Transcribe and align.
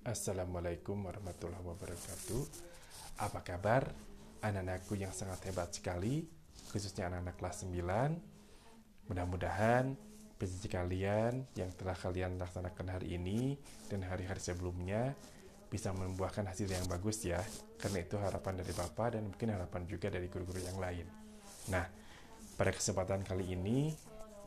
Assalamualaikum 0.00 0.96
warahmatullahi 0.96 1.60
wabarakatuh. 1.60 2.40
Apa 3.20 3.44
kabar 3.44 3.84
anak-anakku 4.40 4.96
yang 4.96 5.12
sangat 5.12 5.44
hebat 5.44 5.76
sekali, 5.76 6.24
khususnya 6.72 7.12
anak-anak 7.12 7.36
kelas 7.36 7.68
9? 7.68 9.12
Mudah-mudahan 9.12 9.92
PJJ 10.40 10.72
kalian 10.72 11.44
yang 11.52 11.68
telah 11.76 11.92
kalian 11.92 12.40
laksanakan 12.40 12.96
hari 12.96 13.20
ini 13.20 13.60
dan 13.92 14.00
hari-hari 14.08 14.40
sebelumnya 14.40 15.12
bisa 15.68 15.92
membuahkan 15.92 16.48
hasil 16.48 16.72
yang 16.72 16.88
bagus 16.88 17.20
ya. 17.20 17.44
Karena 17.76 18.00
itu 18.00 18.16
harapan 18.16 18.56
dari 18.56 18.72
Bapak 18.72 19.20
dan 19.20 19.28
mungkin 19.28 19.52
harapan 19.52 19.84
juga 19.84 20.08
dari 20.08 20.32
guru-guru 20.32 20.64
yang 20.64 20.80
lain. 20.80 21.04
Nah, 21.68 21.84
pada 22.56 22.72
kesempatan 22.72 23.20
kali 23.20 23.52
ini 23.52 23.92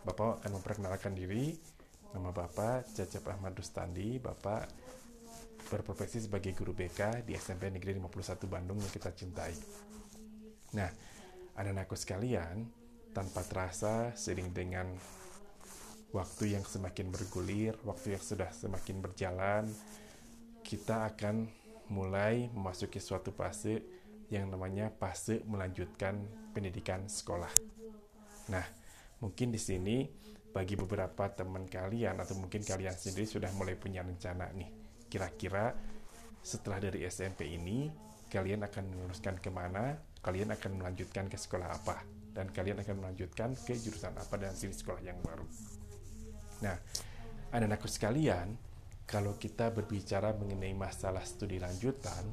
Bapak 0.01 0.41
akan 0.41 0.57
memperkenalkan 0.57 1.13
diri. 1.13 1.53
Nama 2.09 2.33
Bapak 2.33 2.89
Cecep 2.89 3.21
Ahmad 3.29 3.53
Rustandi. 3.53 4.17
Bapak 4.17 4.81
berprofesi 5.73 6.21
sebagai 6.21 6.53
guru 6.53 6.77
BK 6.77 7.25
di 7.25 7.33
SMP 7.33 7.73
Negeri 7.73 7.97
51 7.97 8.45
Bandung 8.45 8.77
yang 8.77 8.93
kita 8.93 9.09
cintai. 9.09 9.57
Nah, 10.77 10.89
anak-anakku 11.57 11.97
sekalian, 11.97 12.69
tanpa 13.09 13.41
terasa 13.41 14.13
sering 14.13 14.53
dengan 14.53 14.85
waktu 16.13 16.53
yang 16.53 16.61
semakin 16.61 17.09
bergulir, 17.09 17.73
waktu 17.81 18.13
yang 18.13 18.21
sudah 18.21 18.53
semakin 18.53 19.01
berjalan, 19.01 19.65
kita 20.61 21.09
akan 21.09 21.49
mulai 21.89 22.53
memasuki 22.53 23.01
suatu 23.01 23.33
fase 23.33 23.81
yang 24.29 24.53
namanya 24.53 24.93
fase 24.93 25.41
melanjutkan 25.49 26.21
pendidikan 26.53 27.09
sekolah. 27.09 27.49
Nah, 28.53 28.65
mungkin 29.25 29.49
di 29.49 29.57
sini 29.57 30.05
bagi 30.53 30.77
beberapa 30.77 31.33
teman 31.33 31.65
kalian 31.65 32.21
atau 32.21 32.37
mungkin 32.37 32.61
kalian 32.61 32.93
sendiri 32.93 33.25
sudah 33.25 33.49
mulai 33.57 33.73
punya 33.73 34.05
rencana 34.05 34.53
nih 34.53 34.82
kira-kira 35.13 35.77
setelah 36.41 36.81
dari 36.81 37.05
SMP 37.05 37.53
ini 37.53 37.85
kalian 38.33 38.65
akan 38.65 38.89
meneruskan 38.89 39.37
ke 39.37 39.53
mana? 39.53 39.93
Kalian 40.25 40.49
akan 40.57 40.81
melanjutkan 40.81 41.29
ke 41.29 41.37
sekolah 41.37 41.69
apa? 41.69 42.01
Dan 42.33 42.49
kalian 42.49 42.81
akan 42.81 42.97
melanjutkan 42.97 43.53
ke 43.53 43.77
jurusan 43.77 44.17
apa 44.17 44.33
dan 44.41 44.57
sini 44.57 44.73
sekolah 44.73 45.05
yang 45.05 45.21
baru? 45.21 45.45
Nah 46.65 46.73
anak-anakku 47.53 47.85
sekalian 47.85 48.57
kalau 49.05 49.37
kita 49.37 49.69
berbicara 49.69 50.33
mengenai 50.33 50.73
masalah 50.73 51.21
studi 51.21 51.61
lanjutan 51.61 52.25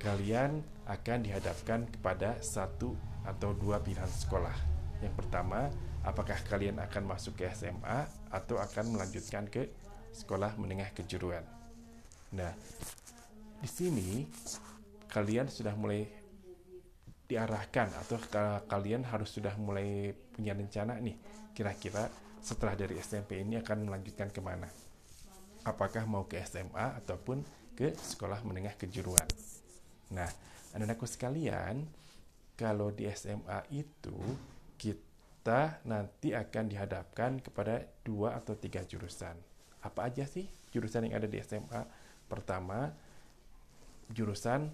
kalian 0.00 0.64
akan 0.88 1.18
dihadapkan 1.28 1.84
kepada 1.92 2.40
satu 2.40 2.96
atau 3.28 3.52
dua 3.52 3.84
pilihan 3.84 4.08
sekolah. 4.08 4.56
Yang 5.04 5.12
pertama 5.12 5.68
apakah 6.08 6.40
kalian 6.48 6.80
akan 6.80 7.04
masuk 7.04 7.36
ke 7.36 7.52
SMA 7.52 8.08
atau 8.32 8.56
akan 8.56 8.96
melanjutkan 8.96 9.44
ke 9.52 9.68
sekolah 10.16 10.56
menengah 10.56 10.88
kejuruan 10.96 11.57
Nah, 12.36 12.52
di 13.58 13.68
sini 13.68 14.28
kalian 15.08 15.48
sudah 15.48 15.72
mulai 15.72 16.04
diarahkan 17.28 17.92
atau 18.04 18.16
kalian 18.64 19.04
harus 19.04 19.36
sudah 19.36 19.52
mulai 19.60 20.16
punya 20.32 20.56
rencana 20.56 20.96
nih 20.96 21.16
kira-kira 21.52 22.08
setelah 22.40 22.72
dari 22.72 22.96
SMP 22.96 23.44
ini 23.44 23.60
akan 23.60 23.84
melanjutkan 23.84 24.32
ke 24.32 24.40
mana? 24.40 24.68
Apakah 25.68 26.08
mau 26.08 26.24
ke 26.24 26.40
SMA 26.48 26.96
ataupun 27.04 27.44
ke 27.76 27.92
sekolah 27.92 28.40
menengah 28.48 28.72
kejuruan? 28.80 29.28
Nah 30.16 30.28
anak-anakku 30.72 31.04
sekalian 31.04 31.84
kalau 32.56 32.88
di 32.94 33.04
SMA 33.12 33.60
itu 33.76 34.16
kita 34.80 35.84
nanti 35.84 36.32
akan 36.32 36.64
dihadapkan 36.72 37.44
kepada 37.44 37.84
dua 38.00 38.40
atau 38.40 38.56
tiga 38.56 38.80
jurusan. 38.88 39.36
Apa 39.84 40.08
aja 40.08 40.24
sih 40.24 40.48
jurusan 40.72 41.10
yang 41.10 41.20
ada 41.20 41.28
di 41.28 41.36
SMA 41.44 42.07
Pertama, 42.28 42.92
jurusan 44.12 44.70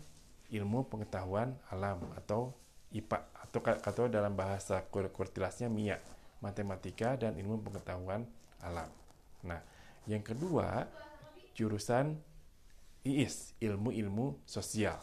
ilmu 0.51 0.87
pengetahuan 0.91 1.57
alam 1.71 2.03
atau 2.15 2.55
IPA 2.95 3.19
atau 3.49 3.61
atau 3.63 4.05
dalam 4.07 4.35
bahasa 4.35 4.83
kurtilasnya 4.91 5.67
MIA, 5.67 5.99
matematika 6.39 7.19
dan 7.19 7.35
ilmu 7.35 7.63
pengetahuan 7.67 8.27
alam. 8.63 8.91
Nah, 9.43 9.59
yang 10.07 10.23
kedua, 10.23 10.87
jurusan 11.55 12.19
IIS, 13.05 13.59
ilmu-ilmu 13.61 14.43
sosial. 14.49 14.97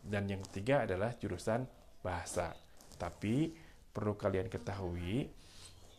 Dan 0.00 0.30
yang 0.30 0.40
ketiga 0.48 0.88
adalah 0.88 1.12
jurusan 1.18 1.68
bahasa. 2.00 2.56
Tapi 2.96 3.52
perlu 3.92 4.16
kalian 4.16 4.48
ketahui, 4.48 5.28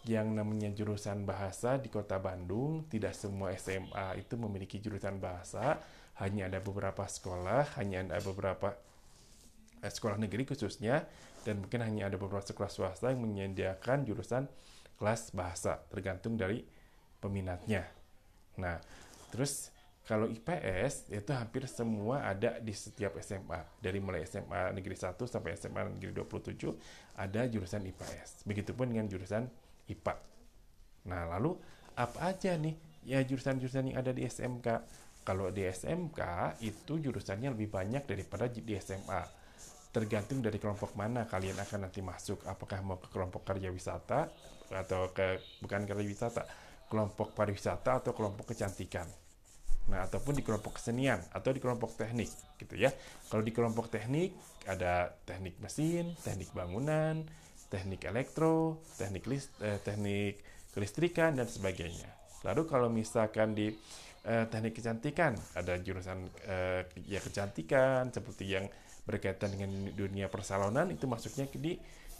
yang 0.07 0.31
namanya 0.31 0.71
jurusan 0.71 1.27
bahasa 1.27 1.75
di 1.75 1.91
kota 1.91 2.15
Bandung 2.21 2.87
tidak 2.87 3.11
semua 3.11 3.51
SMA 3.59 4.23
itu 4.23 4.39
memiliki 4.39 4.79
jurusan 4.79 5.19
bahasa. 5.19 5.81
Hanya 6.19 6.51
ada 6.51 6.59
beberapa 6.59 7.07
sekolah 7.07 7.79
hanya 7.79 8.03
ada 8.03 8.19
beberapa 8.19 8.75
eh, 9.79 9.91
sekolah 9.91 10.19
negeri 10.19 10.43
khususnya 10.43 11.07
dan 11.47 11.63
mungkin 11.63 11.79
hanya 11.83 12.11
ada 12.11 12.19
beberapa 12.19 12.43
sekolah 12.43 12.67
swasta 12.67 13.11
yang 13.11 13.23
menyediakan 13.23 14.03
jurusan 14.03 14.47
kelas 14.99 15.31
bahasa 15.31 15.79
tergantung 15.87 16.35
dari 16.35 16.63
peminatnya. 17.23 17.87
Nah 18.59 18.83
terus 19.31 19.71
kalau 20.03 20.25
IPS 20.25 21.13
itu 21.13 21.31
hampir 21.31 21.69
semua 21.69 22.25
ada 22.25 22.57
di 22.57 22.73
setiap 22.73 23.13
SMA 23.21 23.77
dari 23.77 24.01
mulai 24.01 24.25
SMA 24.25 24.73
negeri 24.73 24.97
1 24.97 25.15
sampai 25.15 25.53
SMA 25.53 25.81
negeri 25.85 26.17
27 26.17 26.65
ada 27.13 27.45
jurusan 27.45 27.85
IPS 27.85 28.43
begitupun 28.49 28.89
dengan 28.89 29.05
jurusan 29.05 29.45
IPA. 29.89 30.15
Nah, 31.09 31.25
lalu 31.35 31.57
apa 31.97 32.31
aja 32.31 32.55
nih 32.55 32.77
ya 33.03 33.19
jurusan-jurusan 33.25 33.91
yang 33.93 33.97
ada 33.99 34.13
di 34.13 34.23
SMK? 34.23 34.67
Kalau 35.25 35.51
di 35.53 35.65
SMK 35.67 36.21
itu 36.63 36.97
jurusannya 36.97 37.53
lebih 37.53 37.69
banyak 37.69 38.07
daripada 38.07 38.49
di 38.49 38.73
SMA. 38.79 39.21
Tergantung 39.89 40.41
dari 40.45 40.61
kelompok 40.61 40.93
mana 40.93 41.25
kalian 41.25 41.57
akan 41.57 41.89
nanti 41.89 42.01
masuk. 42.01 42.45
Apakah 42.45 42.81
mau 42.85 43.01
ke 43.01 43.09
kelompok 43.09 43.45
karya 43.45 43.73
wisata 43.73 44.29
atau 44.69 45.09
ke 45.09 45.41
bukan 45.65 45.85
karya 45.85 46.05
wisata, 46.05 46.45
kelompok 46.89 47.33
pariwisata 47.33 48.01
atau 48.01 48.13
kelompok 48.13 48.53
kecantikan. 48.53 49.05
Nah, 49.89 50.05
ataupun 50.05 50.37
di 50.37 50.45
kelompok 50.45 50.77
kesenian 50.77 51.17
atau 51.33 51.49
di 51.49 51.57
kelompok 51.57 51.97
teknik 51.97 52.29
gitu 52.61 52.77
ya. 52.77 52.93
Kalau 53.29 53.41
di 53.41 53.49
kelompok 53.49 53.89
teknik 53.89 54.37
ada 54.69 55.09
teknik 55.25 55.57
mesin, 55.57 56.13
teknik 56.21 56.53
bangunan, 56.53 57.25
teknik 57.69 58.09
elektro, 58.09 58.81
teknik 58.97 59.25
list, 59.29 59.53
eh, 59.61 59.77
teknik 59.79 60.41
kelistrikan 60.73 61.37
dan 61.37 61.45
sebagainya. 61.45 62.09
Lalu 62.43 62.61
kalau 62.65 62.89
misalkan 62.89 63.53
di 63.53 63.69
eh, 64.25 64.45
teknik 64.49 64.81
kecantikan 64.81 65.37
ada 65.55 65.79
jurusan 65.79 66.27
eh, 66.43 66.83
ya 67.07 67.21
kecantikan 67.23 68.11
seperti 68.11 68.45
yang 68.49 68.65
berkaitan 69.07 69.49
dengan 69.49 69.89
dunia 69.95 70.29
persalonan 70.29 70.91
itu 70.93 71.09
masuknya 71.09 71.49
di 71.49 71.73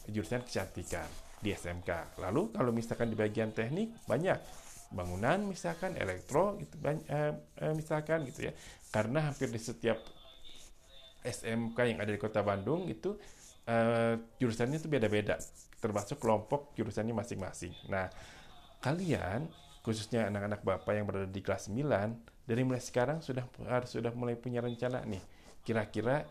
jurusan 0.10 0.42
kecantikan 0.42 1.06
di 1.40 1.54
SMK. 1.54 2.20
Lalu 2.20 2.52
kalau 2.52 2.72
misalkan 2.74 3.14
di 3.14 3.18
bagian 3.18 3.54
teknik 3.54 3.94
banyak 4.10 4.38
bangunan 4.90 5.46
misalkan 5.46 5.94
elektro 5.96 6.58
itu 6.58 6.76
banyak, 6.82 7.06
eh, 7.06 7.34
eh, 7.62 7.74
misalkan 7.78 8.26
gitu 8.28 8.50
ya. 8.50 8.54
Karena 8.90 9.30
hampir 9.30 9.54
di 9.54 9.62
setiap 9.62 10.02
SMK 11.22 11.78
yang 11.86 12.00
ada 12.02 12.10
di 12.10 12.20
Kota 12.20 12.42
Bandung 12.42 12.90
itu 12.90 13.14
uh, 13.70 14.14
jurusannya 14.42 14.82
itu 14.82 14.90
beda-beda, 14.90 15.38
termasuk 15.78 16.18
kelompok 16.18 16.74
jurusannya 16.74 17.14
masing-masing. 17.14 17.72
Nah, 17.86 18.10
kalian 18.82 19.46
khususnya 19.86 20.28
anak-anak 20.28 20.66
bapak 20.66 20.92
yang 20.98 21.06
berada 21.08 21.30
di 21.30 21.40
kelas 21.40 21.72
9 21.72 21.86
dari 22.50 22.62
mulai 22.66 22.82
sekarang 22.82 23.22
sudah 23.22 23.46
harus 23.70 23.94
sudah 23.94 24.12
mulai 24.18 24.34
punya 24.34 24.60
rencana 24.60 25.06
nih. 25.06 25.22
Kira-kira 25.62 26.26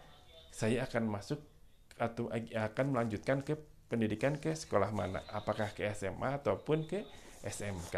saya 0.51 0.85
akan 0.85 1.07
masuk 1.07 1.39
atau 1.99 2.31
akan 2.35 2.87
melanjutkan 2.91 3.47
ke 3.47 3.55
pendidikan 3.87 4.35
ke 4.37 4.53
sekolah 4.53 4.91
mana? 4.91 5.23
Apakah 5.31 5.71
ke 5.71 5.87
SMA 5.95 6.43
ataupun 6.43 6.91
ke 6.91 7.07
SMK? 7.47 7.95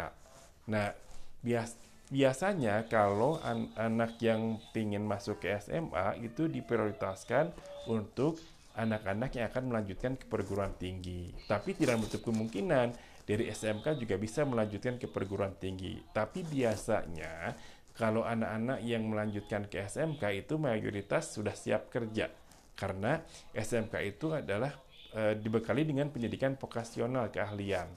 Nah, 0.69 0.93
bias 1.41 1.75
biasanya 2.11 2.91
kalau 2.91 3.39
an 3.39 3.71
anak 3.79 4.19
yang 4.19 4.59
ingin 4.75 5.07
masuk 5.07 5.41
ke 5.41 5.55
SMA 5.63 6.19
itu 6.21 6.51
diprioritaskan 6.51 7.55
untuk 7.87 8.37
anak-anak 8.75 9.35
yang 9.35 9.45
akan 9.51 9.63
melanjutkan 9.71 10.15
ke 10.15 10.25
perguruan 10.27 10.71
tinggi. 10.79 11.31
Tapi 11.47 11.75
tidak 11.75 11.99
menutup 11.99 12.21
kemungkinan 12.23 12.93
dari 13.27 13.47
SMK 13.51 13.99
juga 14.01 14.15
bisa 14.17 14.43
melanjutkan 14.43 14.97
ke 14.97 15.07
perguruan 15.07 15.55
tinggi. 15.55 15.99
Tapi 16.11 16.43
biasanya 16.43 17.55
kalau 17.91 18.23
anak-anak 18.23 18.79
yang 18.81 19.03
melanjutkan 19.07 19.67
ke 19.67 19.83
SMK 19.83 20.47
itu 20.47 20.55
mayoritas 20.55 21.35
sudah 21.35 21.53
siap 21.53 21.91
kerja. 21.91 22.31
Karena 22.73 23.19
SMK 23.53 23.93
itu 24.07 24.33
adalah 24.33 24.73
e, 25.13 25.37
dibekali 25.37 25.85
dengan 25.85 26.09
pendidikan 26.09 26.55
vokasional 26.55 27.29
keahlian. 27.29 27.87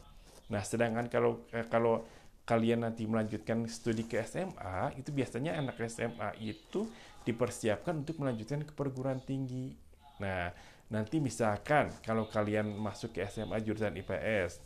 Nah, 0.50 0.60
sedangkan 0.60 1.08
kalau 1.08 1.46
e, 1.54 1.62
kalau 1.70 2.04
kalian 2.44 2.84
nanti 2.84 3.08
melanjutkan 3.08 3.64
studi 3.64 4.04
ke 4.04 4.20
SMA, 4.20 4.92
itu 5.00 5.08
biasanya 5.08 5.56
anak 5.56 5.80
SMA 5.88 6.36
itu 6.44 6.84
dipersiapkan 7.24 8.04
untuk 8.04 8.20
melanjutkan 8.20 8.60
ke 8.68 8.72
perguruan 8.76 9.24
tinggi. 9.24 9.72
Nah, 10.20 10.52
nanti 10.92 11.18
misalkan 11.18 11.90
kalau 12.04 12.28
kalian 12.30 12.70
masuk 12.76 13.18
ke 13.18 13.26
SMA 13.26 13.58
jurusan 13.64 13.96
IPS, 13.98 14.60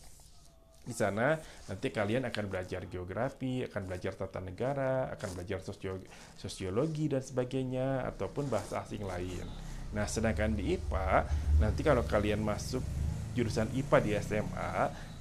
Di 0.88 0.96
sana 0.96 1.36
nanti 1.68 1.92
kalian 1.92 2.24
akan 2.32 2.48
belajar 2.48 2.88
geografi, 2.88 3.60
akan 3.60 3.92
belajar 3.92 4.16
tata 4.16 4.40
negara, 4.40 5.12
akan 5.12 5.36
belajar 5.36 5.60
sosio 5.60 6.00
sosiologi 6.40 7.12
dan 7.12 7.20
sebagainya 7.20 8.08
ataupun 8.08 8.48
bahasa 8.48 8.80
asing 8.80 9.04
lain. 9.04 9.44
Nah, 9.92 10.08
sedangkan 10.08 10.56
di 10.56 10.80
IPA 10.80 11.28
nanti 11.60 11.84
kalau 11.84 12.08
kalian 12.08 12.40
masuk 12.40 12.80
jurusan 13.36 13.68
IPA 13.76 13.98
di 14.00 14.10
SMA, 14.16 14.72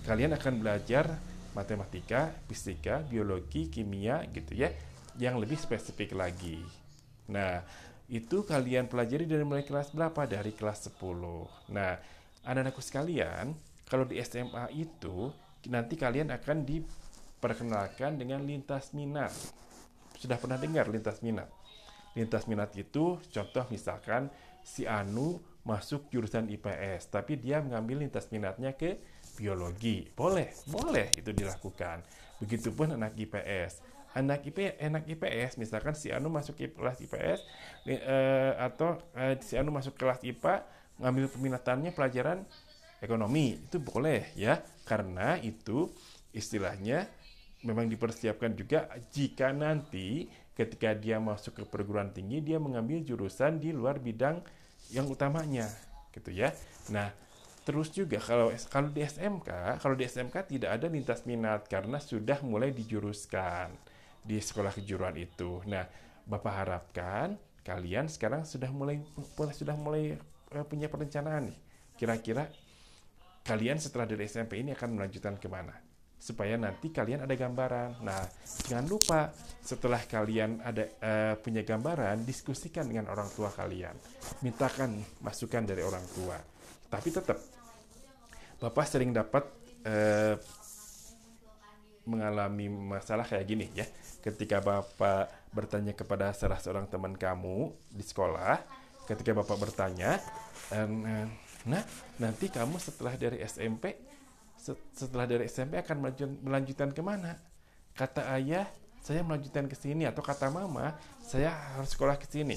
kalian 0.07 0.39
akan 0.39 0.63
belajar 0.63 1.19
matematika, 1.51 2.31
fisika, 2.47 3.03
biologi, 3.03 3.68
kimia 3.68 4.23
gitu 4.31 4.56
ya, 4.56 4.71
yang 5.19 5.35
lebih 5.35 5.59
spesifik 5.59 6.15
lagi. 6.15 6.63
Nah, 7.27 7.59
itu 8.07 8.48
kalian 8.48 8.88
pelajari 8.88 9.27
dari 9.27 9.44
mulai 9.44 9.68
kelas 9.68 9.92
berapa? 9.92 10.24
Dari 10.24 10.56
kelas 10.56 10.95
10. 10.95 11.75
Nah, 11.75 12.00
anak-anakku 12.48 12.80
sekalian, 12.80 13.51
kalau 13.83 14.07
di 14.07 14.15
SMA 14.24 14.71
itu 14.80 15.27
nanti 15.68 16.00
kalian 16.00 16.31
akan 16.31 16.63
diperkenalkan 16.63 18.15
dengan 18.15 18.48
lintas 18.48 18.95
minat. 18.95 19.36
Sudah 20.15 20.39
pernah 20.39 20.56
dengar 20.56 20.88
lintas 20.88 21.19
minat? 21.19 21.51
Lintas 22.15 22.48
minat 22.48 22.71
itu 22.80 23.19
contoh 23.19 23.65
misalkan 23.68 24.31
si 24.63 24.88
Anu 24.88 25.44
masuk 25.68 26.07
jurusan 26.07 26.48
IPS, 26.48 27.12
tapi 27.12 27.36
dia 27.36 27.59
mengambil 27.59 28.07
lintas 28.07 28.31
minatnya 28.31 28.71
ke 28.71 29.04
biologi. 29.36 30.07
Boleh, 30.15 30.56
boleh 30.71 31.12
itu 31.12 31.36
dilakukan. 31.36 32.01
Begitupun 32.39 32.95
anak 32.95 33.19
IPS. 33.19 33.96
Anak 34.15 34.48
IP, 34.48 34.77
anak 34.80 35.04
IPS, 35.06 35.59
misalkan 35.59 35.94
si 35.94 36.09
Anu 36.09 36.31
masuk 36.31 36.57
kelas 36.57 37.04
IPS 37.04 37.39
eh, 37.86 38.54
atau 38.56 38.98
eh, 39.13 39.36
si 39.44 39.59
Anu 39.59 39.69
masuk 39.69 40.00
kelas 40.00 40.24
IPA, 40.24 40.63
ngambil 40.98 41.25
peminatannya 41.30 41.92
pelajaran 41.94 42.48
ekonomi, 43.04 43.59
itu 43.59 43.77
boleh 43.77 44.31
ya. 44.33 44.63
Karena 44.88 45.38
itu 45.38 45.92
istilahnya 46.33 47.06
memang 47.65 47.89
dipersiapkan 47.89 48.54
juga 48.54 48.88
jika 49.12 49.50
nanti 49.51 50.30
ketika 50.57 50.94
dia 50.98 51.21
masuk 51.21 51.62
ke 51.62 51.63
perguruan 51.69 52.09
tinggi 52.09 52.42
dia 52.42 52.57
mengambil 52.57 53.06
jurusan 53.06 53.62
di 53.62 53.69
luar 53.69 54.01
bidang 54.01 54.42
yang 54.89 55.06
utamanya 55.06 55.69
gitu 56.15 56.33
ya. 56.33 56.50
Nah, 56.89 57.13
terus 57.62 57.94
juga 57.94 58.18
kalau 58.18 58.50
kalau 58.74 58.89
di 58.89 59.06
SMK, 59.06 59.77
kalau 59.77 59.94
di 59.94 60.09
SMK 60.09 60.36
tidak 60.50 60.69
ada 60.81 60.88
lintas 60.89 61.21
minat 61.30 61.69
karena 61.69 62.01
sudah 62.01 62.42
mulai 62.42 62.74
dijuruskan 62.74 63.69
di 64.27 64.38
sekolah 64.44 64.75
kejuruan 64.75 65.15
itu. 65.15 65.63
Nah, 65.71 65.88
Bapak 66.27 66.53
harapkan 66.53 67.39
kalian 67.63 68.12
sekarang 68.12 68.44
sudah 68.44 68.68
mulai 68.68 69.00
sudah 69.56 69.75
mulai 69.79 70.19
eh, 70.51 70.65
punya 70.68 70.91
perencanaan 70.91 71.47
nih. 71.47 71.57
Kira-kira 71.95 72.51
kalian 73.47 73.79
setelah 73.79 74.03
dari 74.03 74.27
SMP 74.27 74.59
ini 74.59 74.75
akan 74.75 75.00
melanjutkan 75.00 75.39
ke 75.39 75.47
mana 75.47 75.88
supaya 76.18 76.57
nanti 76.57 76.89
kalian 76.89 77.24
ada 77.24 77.35
gambaran. 77.38 78.01
Nah, 78.01 78.25
jangan 78.68 78.88
lupa 78.89 79.31
setelah 79.62 80.01
kalian 80.03 80.59
ada 80.65 80.83
uh, 81.00 81.33
punya 81.39 81.62
gambaran, 81.62 82.25
diskusikan 82.25 82.89
dengan 82.89 83.13
orang 83.13 83.30
tua 83.31 83.53
kalian. 83.53 83.94
Mintakan 84.41 84.97
masukan 85.21 85.63
dari 85.63 85.85
orang 85.85 86.03
tua. 86.12 86.35
Tapi 86.89 87.09
tetap, 87.13 87.38
Bapak 88.57 88.85
sering 88.89 89.13
dapat 89.13 89.45
uh, 89.85 90.33
mengalami 92.07 92.71
masalah 92.71 93.27
kayak 93.27 93.44
gini 93.44 93.68
ya. 93.75 93.83
Ketika 94.24 94.63
Bapak 94.63 95.51
bertanya 95.51 95.92
kepada 95.92 96.31
salah 96.31 96.57
seorang 96.57 96.88
teman 96.88 97.19
kamu 97.19 97.75
di 97.92 98.01
sekolah, 98.07 98.63
ketika 99.06 99.36
Bapak 99.36 99.59
bertanya, 99.59 100.18
Nah, 101.68 101.83
nanti 102.15 102.48
kamu 102.48 102.80
setelah 102.80 103.19
dari 103.19 103.44
SMP, 103.44 104.00
setelah 104.95 105.27
dari 105.27 105.51
SMP 105.51 105.75
akan 105.75 106.15
melanjutkan 106.39 106.95
ke 106.95 107.04
mana? 107.04 107.36
Kata 107.92 108.31
ayah, 108.39 108.71
saya 109.04 109.19
melanjutkan 109.19 109.68
ke 109.68 109.75
sini, 109.75 110.07
atau 110.07 110.24
kata 110.24 110.48
mama, 110.48 110.95
saya 111.19 111.51
harus 111.75 111.92
sekolah 111.92 112.15
ke 112.15 112.24
sini. 112.24 112.56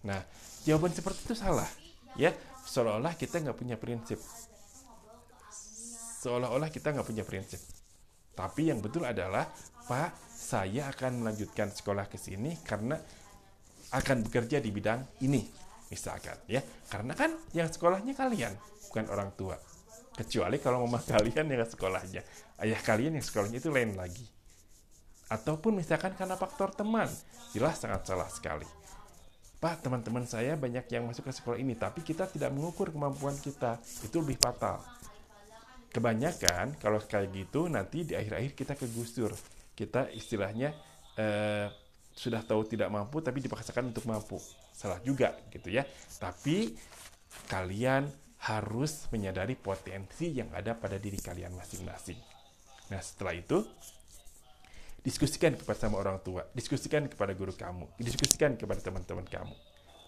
Nah, 0.00 0.24
jawaban 0.64 0.96
seperti 0.96 1.28
itu 1.28 1.36
salah. 1.36 1.68
Ya, 2.16 2.32
seolah-olah 2.64 3.12
kita 3.20 3.36
nggak 3.44 3.58
punya 3.60 3.76
prinsip. 3.76 4.16
Seolah-olah 6.24 6.72
kita 6.72 6.96
nggak 6.96 7.04
punya 7.04 7.28
prinsip. 7.28 7.60
Tapi 8.38 8.70
yang 8.70 8.78
betul 8.78 9.02
adalah, 9.02 9.50
Pak, 9.90 10.30
saya 10.30 10.86
akan 10.94 11.26
melanjutkan 11.26 11.74
sekolah 11.74 12.06
ke 12.06 12.14
sini 12.14 12.54
karena 12.62 12.94
akan 13.90 14.22
bekerja 14.30 14.62
di 14.62 14.70
bidang 14.70 15.02
ini 15.26 15.42
misalkan 15.90 16.38
ya. 16.46 16.62
Karena 16.86 17.18
kan 17.18 17.34
yang 17.50 17.66
sekolahnya 17.66 18.14
kalian 18.14 18.54
bukan 18.86 19.10
orang 19.10 19.34
tua. 19.34 19.58
Kecuali 20.14 20.62
kalau 20.62 20.86
mama 20.86 21.02
kalian 21.10 21.50
yang 21.50 21.66
sekolahnya. 21.66 22.22
Ayah 22.62 22.78
kalian 22.78 23.18
yang 23.18 23.26
sekolahnya 23.26 23.58
itu 23.58 23.74
lain 23.74 23.98
lagi. 23.98 24.26
Ataupun 25.28 25.82
misalkan 25.82 26.14
karena 26.14 26.38
faktor 26.38 26.72
teman 26.72 27.10
jelas 27.52 27.82
sangat 27.82 28.06
salah 28.06 28.30
sekali. 28.30 28.64
Pak, 29.58 29.82
teman-teman 29.82 30.22
saya 30.22 30.54
banyak 30.54 30.86
yang 30.86 31.10
masuk 31.10 31.26
ke 31.26 31.34
sekolah 31.34 31.58
ini, 31.58 31.74
tapi 31.74 32.06
kita 32.06 32.30
tidak 32.30 32.54
mengukur 32.54 32.94
kemampuan 32.94 33.34
kita. 33.42 33.82
Itu 34.06 34.22
lebih 34.22 34.38
fatal. 34.38 34.78
Kebanyakan, 35.88 36.76
kalau 36.76 37.00
kayak 37.00 37.32
gitu, 37.32 37.66
nanti 37.72 38.04
di 38.04 38.12
akhir-akhir 38.12 38.52
kita 38.52 38.72
kegusur. 38.76 39.32
Kita 39.72 40.12
istilahnya 40.12 40.74
eh, 41.16 41.66
sudah 42.12 42.42
tahu 42.44 42.66
tidak 42.66 42.90
mampu, 42.92 43.22
tapi 43.24 43.40
dipaksakan 43.40 43.94
untuk 43.94 44.04
mampu 44.04 44.36
salah 44.74 45.02
juga 45.02 45.34
gitu 45.50 45.72
ya. 45.74 45.82
Tapi 46.18 46.76
kalian 47.50 48.06
harus 48.38 49.10
menyadari 49.10 49.58
potensi 49.58 50.30
yang 50.30 50.54
ada 50.54 50.78
pada 50.78 50.98
diri 50.98 51.18
kalian 51.18 51.54
masing-masing. 51.58 52.18
Nah, 52.94 53.02
setelah 53.02 53.34
itu 53.34 53.66
diskusikan 55.02 55.58
kepada 55.58 55.78
sama 55.78 55.98
orang 55.98 56.22
tua, 56.22 56.46
diskusikan 56.54 57.10
kepada 57.10 57.34
guru 57.34 57.54
kamu, 57.54 57.98
diskusikan 57.98 58.54
kepada 58.54 58.78
teman-teman 58.78 59.26
kamu. 59.26 59.54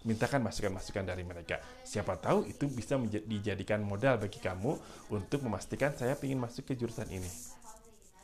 Mintakan 0.00 0.40
masukan-masukan 0.40 1.04
dari 1.04 1.20
mereka. 1.20 1.60
Siapa 1.84 2.16
tahu 2.16 2.48
itu 2.48 2.64
bisa 2.72 2.96
dijadikan 3.04 3.84
modal 3.84 4.16
bagi 4.16 4.40
kamu 4.40 4.72
untuk 5.12 5.44
memastikan 5.44 5.92
saya 5.92 6.16
ingin 6.24 6.40
masuk 6.40 6.72
ke 6.72 6.74
jurusan 6.76 7.08
ini. 7.12 7.28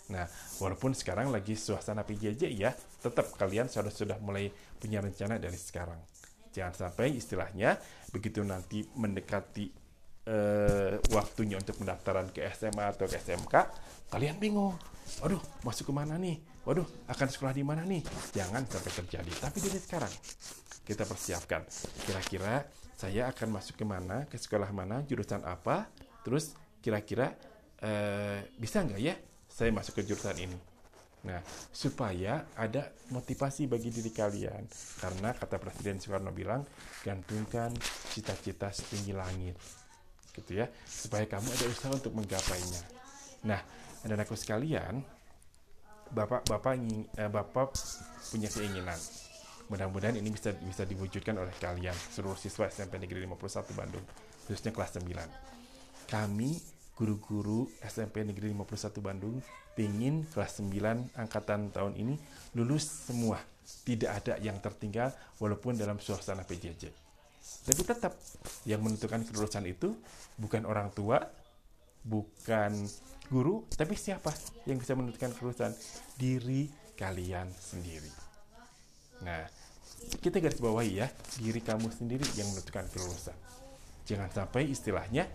Nah, 0.06 0.24
walaupun 0.62 0.94
sekarang 0.94 1.34
lagi 1.34 1.58
suasana 1.58 2.06
PJJ 2.06 2.42
ya, 2.54 2.70
tetap 3.02 3.34
kalian 3.34 3.66
sudah 3.66 3.90
sudah 3.90 4.18
mulai 4.22 4.48
punya 4.78 5.02
rencana 5.02 5.36
dari 5.36 5.58
sekarang. 5.58 5.98
Jangan 6.54 6.88
sampai 6.88 7.12
istilahnya 7.12 7.76
begitu 8.14 8.40
nanti 8.40 8.86
mendekati 8.96 9.66
uh, 10.30 10.96
waktunya 11.12 11.58
untuk 11.58 11.76
pendaftaran 11.82 12.30
ke 12.30 12.46
SMA 12.54 12.86
atau 12.86 13.04
ke 13.10 13.18
SMK, 13.18 13.54
kalian 14.08 14.38
bingung. 14.38 14.78
Waduh, 15.20 15.42
masuk 15.66 15.90
ke 15.90 15.94
mana 15.94 16.16
nih? 16.16 16.38
Waduh, 16.64 16.86
akan 17.10 17.28
sekolah 17.30 17.52
di 17.52 17.62
mana 17.66 17.82
nih? 17.84 18.02
Jangan 18.34 18.62
sampai 18.66 18.92
terjadi. 18.94 19.32
Tapi 19.38 19.58
dari 19.62 19.78
sekarang 19.78 20.12
kita 20.86 21.02
persiapkan. 21.02 21.66
Kira-kira 22.06 22.62
saya 22.94 23.28
akan 23.28 23.58
masuk 23.58 23.76
ke 23.76 23.84
mana, 23.84 24.24
ke 24.30 24.38
sekolah 24.38 24.70
mana, 24.70 25.02
jurusan 25.04 25.42
apa, 25.42 25.90
terus 26.22 26.54
kira-kira 26.80 27.34
uh, 27.82 28.38
bisa 28.56 28.86
nggak 28.86 29.02
ya 29.02 29.18
saya 29.50 29.74
masuk 29.74 30.00
ke 30.00 30.02
jurusan 30.06 30.38
ini? 30.38 30.58
Nah, 31.26 31.42
supaya 31.74 32.46
ada 32.54 32.94
motivasi 33.10 33.66
bagi 33.66 33.90
diri 33.90 34.14
kalian. 34.14 34.62
Karena 35.02 35.34
kata 35.34 35.58
Presiden 35.58 35.98
Soekarno 35.98 36.30
bilang, 36.30 36.62
gantungkan 37.02 37.74
cita-cita 38.14 38.70
setinggi 38.70 39.10
langit. 39.10 39.58
Gitu 40.30 40.62
ya, 40.62 40.70
supaya 40.86 41.26
kamu 41.26 41.50
ada 41.50 41.66
usaha 41.66 41.90
untuk 41.90 42.14
menggapainya. 42.14 42.82
Nah, 43.42 43.58
dan 44.06 44.18
aku 44.22 44.38
sekalian, 44.38 45.02
Bapak-bapak 46.06 46.78
eh, 47.18 47.26
Bapak 47.26 47.74
punya 48.30 48.46
keinginan. 48.46 49.25
Mudah-mudahan 49.66 50.14
ini 50.14 50.30
bisa 50.30 50.54
bisa 50.54 50.86
diwujudkan 50.86 51.34
oleh 51.34 51.50
kalian 51.58 51.94
seluruh 52.14 52.38
siswa 52.38 52.70
SMP 52.70 53.02
Negeri 53.02 53.26
51 53.26 53.74
Bandung, 53.74 54.04
khususnya 54.46 54.70
kelas 54.70 54.94
9. 55.02 56.06
Kami 56.06 56.50
guru-guru 56.94 57.66
SMP 57.82 58.22
Negeri 58.22 58.54
51 58.54 59.02
Bandung 59.02 59.42
pingin 59.74 60.24
kelas 60.30 60.62
9 60.62 61.18
angkatan 61.18 61.74
tahun 61.74 61.98
ini 61.98 62.14
lulus 62.54 62.86
semua. 62.86 63.42
Tidak 63.66 64.06
ada 64.06 64.38
yang 64.38 64.62
tertinggal 64.62 65.10
walaupun 65.42 65.74
dalam 65.74 65.98
suasana 65.98 66.46
PJJ. 66.46 66.86
Tapi 67.66 67.82
tetap 67.82 68.14
yang 68.62 68.82
menentukan 68.82 69.26
kelulusan 69.26 69.66
itu 69.66 69.94
bukan 70.38 70.62
orang 70.62 70.94
tua, 70.94 71.18
bukan 72.06 72.86
guru, 73.26 73.66
tapi 73.74 73.98
siapa 73.98 74.30
yang 74.70 74.78
bisa 74.78 74.94
menentukan 74.94 75.34
kelulusan? 75.34 75.74
Diri 76.14 76.70
kalian 76.94 77.50
sendiri. 77.50 78.25
Nah, 79.24 79.48
kita 80.20 80.42
garis 80.42 80.60
bawahi 80.60 81.00
ya, 81.00 81.08
diri 81.40 81.60
kamu 81.64 81.88
sendiri 81.88 82.26
yang 82.36 82.50
menentukan 82.52 82.84
kelulusan. 82.92 83.36
Jangan 84.06 84.30
sampai 84.30 84.68
istilahnya 84.68 85.26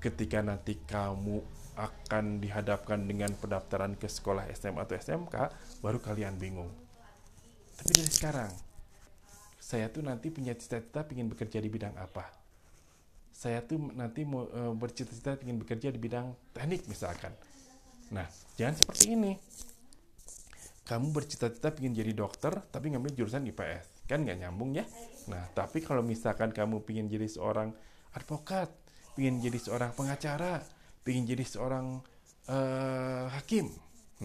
ketika 0.00 0.40
nanti 0.40 0.80
kamu 0.84 1.40
akan 1.80 2.44
dihadapkan 2.44 3.00
dengan 3.08 3.32
pendaftaran 3.40 3.96
ke 3.96 4.04
sekolah 4.04 4.48
SMA 4.52 4.84
atau 4.84 4.96
SMK, 5.00 5.36
baru 5.80 5.98
kalian 6.02 6.36
bingung. 6.36 6.68
Tapi 7.80 7.90
dari 7.96 8.12
sekarang, 8.12 8.52
saya 9.56 9.88
tuh 9.88 10.04
nanti 10.04 10.28
punya 10.28 10.52
cita-cita 10.52 11.08
ingin 11.08 11.32
bekerja 11.32 11.62
di 11.62 11.70
bidang 11.72 11.96
apa. 11.96 12.28
Saya 13.32 13.64
tuh 13.64 13.80
nanti 13.96 14.28
mau 14.28 14.44
e, 14.44 14.60
bercita-cita 14.76 15.40
ingin 15.40 15.62
bekerja 15.64 15.88
di 15.88 15.96
bidang 15.96 16.36
teknik 16.52 16.84
misalkan. 16.84 17.32
Nah, 18.12 18.28
jangan 18.60 18.76
seperti 18.76 19.16
ini. 19.16 19.32
Kamu 20.90 21.14
bercita-cita 21.14 21.70
ingin 21.78 22.02
jadi 22.02 22.12
dokter, 22.18 22.50
tapi 22.74 22.90
ngambil 22.90 23.14
jurusan 23.14 23.46
IPS. 23.46 24.10
Kan 24.10 24.26
nggak 24.26 24.42
nyambung 24.42 24.74
ya? 24.74 24.82
Nah, 25.30 25.46
tapi 25.54 25.78
kalau 25.86 26.02
misalkan 26.02 26.50
kamu 26.50 26.82
ingin 26.90 27.06
jadi 27.06 27.30
seorang 27.30 27.70
advokat, 28.10 28.74
ingin 29.14 29.38
jadi 29.38 29.58
seorang 29.62 29.94
pengacara, 29.94 30.58
ingin 31.06 31.30
jadi 31.30 31.46
seorang 31.46 32.02
uh, 32.50 33.30
hakim. 33.38 33.70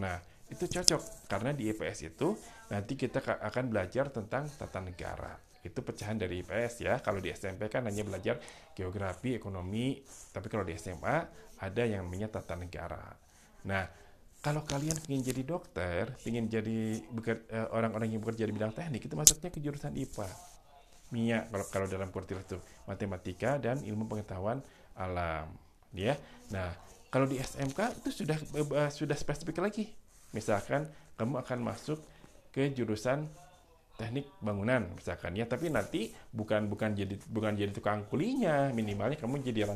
Nah, 0.02 0.18
itu 0.50 0.66
cocok 0.66 1.30
karena 1.30 1.54
di 1.54 1.70
IPS 1.70 2.10
itu 2.10 2.34
nanti 2.74 2.98
kita 2.98 3.22
akan 3.22 3.70
belajar 3.70 4.10
tentang 4.10 4.50
tata 4.50 4.82
negara 4.82 5.38
itu 5.66 5.82
pecahan 5.82 6.14
dari 6.14 6.46
IPS 6.46 6.86
ya. 6.86 7.02
Kalau 7.02 7.18
di 7.18 7.34
SMP 7.34 7.66
kan 7.74 7.90
hanya 7.90 8.06
belajar 8.06 8.38
geografi, 8.78 9.34
ekonomi, 9.34 9.98
tapi 10.30 10.46
kalau 10.46 10.62
di 10.62 10.78
SMA 10.78 11.18
ada 11.58 11.84
yang 11.84 12.06
namanya 12.06 12.38
tata 12.38 12.54
negara. 12.54 13.02
Nah, 13.66 14.05
kalau 14.46 14.62
kalian 14.62 14.94
ingin 15.10 15.34
jadi 15.34 15.42
dokter, 15.42 16.14
ingin 16.22 16.46
jadi 16.46 17.02
eh, 17.02 17.68
orang-orang 17.74 18.14
yang 18.14 18.22
bekerja 18.22 18.46
di 18.46 18.54
bidang 18.54 18.78
teknik, 18.78 19.10
itu 19.10 19.18
masuknya 19.18 19.50
ke 19.50 19.58
jurusan 19.58 19.98
IPA. 19.98 20.30
MIA 21.10 21.50
kalau 21.50 21.66
kalau 21.74 21.88
dalam 21.90 22.14
kuartil 22.14 22.38
itu 22.38 22.58
matematika 22.86 23.58
dan 23.58 23.82
ilmu 23.82 24.06
pengetahuan 24.06 24.62
alam, 24.94 25.50
ya. 25.98 26.14
Nah, 26.54 26.70
kalau 27.10 27.26
di 27.26 27.42
SMK 27.42 28.06
itu 28.06 28.10
sudah 28.22 28.38
uh, 28.38 28.90
sudah 28.94 29.18
spesifik 29.18 29.66
lagi. 29.66 29.90
Misalkan 30.30 30.94
kamu 31.18 31.42
akan 31.42 31.60
masuk 31.66 31.98
ke 32.54 32.70
jurusan 32.70 33.26
teknik 33.96 34.28
bangunan 34.44 34.92
misalkan 34.92 35.40
ya 35.40 35.48
tapi 35.48 35.72
nanti 35.72 36.12
bukan 36.36 36.68
bukan 36.68 36.92
jadi 36.92 37.16
bukan 37.32 37.56
jadi 37.56 37.72
tukang 37.72 38.04
kulinya 38.12 38.68
minimalnya 38.76 39.16
kamu 39.16 39.40
jadi 39.40 39.72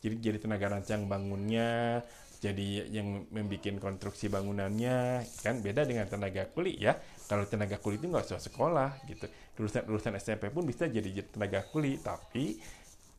jadi 0.00 0.16
jadi 0.16 0.38
tenaga 0.40 0.72
rancang 0.72 1.04
bangunnya 1.04 2.00
jadi 2.42 2.90
yang 2.90 3.30
membuat 3.30 3.78
konstruksi 3.78 4.26
bangunannya 4.26 5.22
kan 5.46 5.62
beda 5.62 5.86
dengan 5.86 6.10
tenaga 6.10 6.50
kuli 6.50 6.74
ya. 6.74 6.98
Kalau 7.30 7.46
tenaga 7.46 7.78
kuli 7.78 8.02
itu 8.02 8.10
nggak 8.10 8.34
usah 8.34 8.42
sekolah 8.42 8.98
gitu. 9.06 9.30
Lulusan 9.62 9.86
lulusan 9.86 10.18
SMP 10.18 10.50
pun 10.50 10.66
bisa 10.66 10.90
jadi 10.90 11.22
tenaga 11.22 11.62
kuli 11.70 12.02
tapi 12.02 12.58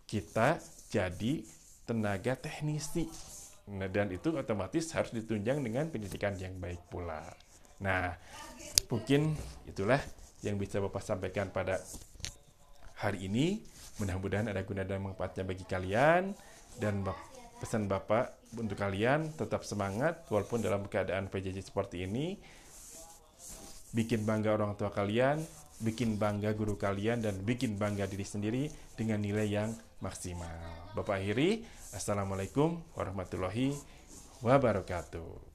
kita 0.03 0.59
jadi 0.91 1.39
tenaga 1.87 2.35
teknisi. 2.35 3.07
Nah, 3.71 3.87
dan 3.87 4.11
itu 4.11 4.35
otomatis 4.35 4.91
harus 4.91 5.15
ditunjang 5.15 5.63
dengan 5.63 5.87
pendidikan 5.87 6.35
yang 6.35 6.59
baik 6.59 6.83
pula. 6.91 7.23
Nah 7.79 8.19
mungkin 8.91 9.39
itulah 9.63 10.03
yang 10.43 10.59
bisa 10.59 10.83
Bapak 10.83 10.99
sampaikan 10.99 11.47
pada 11.47 11.79
hari 12.99 13.31
ini. 13.31 13.63
Mudah-mudahan 14.03 14.51
ada 14.51 14.67
guna 14.67 14.83
dan 14.83 14.99
manfaatnya 14.99 15.47
bagi 15.47 15.63
kalian. 15.63 16.35
Dan 16.75 17.07
pesan 17.63 17.88
Bapak 17.88 18.51
untuk 18.60 18.75
kalian 18.75 19.32
tetap 19.39 19.63
semangat 19.63 20.27
walaupun 20.27 20.60
dalam 20.60 20.84
keadaan 20.91 21.32
PJJ 21.32 21.63
seperti 21.63 22.03
ini. 22.03 22.36
Bikin 23.96 24.27
bangga 24.27 24.51
orang 24.51 24.75
tua 24.75 24.91
kalian, 24.91 25.39
bikin 25.79 26.20
bangga 26.20 26.51
guru 26.51 26.75
kalian 26.75 27.24
dan 27.24 27.39
bikin 27.39 27.79
bangga 27.79 28.03
diri 28.03 28.27
sendiri 28.27 28.63
dengan 29.00 29.24
nilai 29.24 29.48
yang 29.48 29.72
maksimal. 30.03 30.51
Bapak 30.91 31.24
akhiri, 31.24 31.63
Assalamualaikum 31.96 32.84
warahmatullahi 33.00 33.72
wabarakatuh. 34.43 35.52